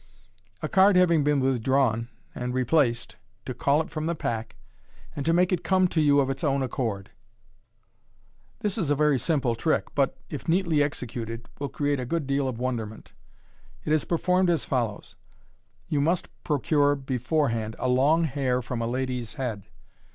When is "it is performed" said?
13.85-14.49